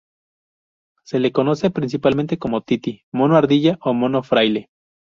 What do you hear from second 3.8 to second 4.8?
o mono fraile.